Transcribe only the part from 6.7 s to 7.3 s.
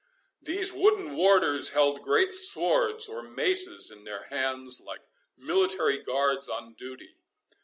duty.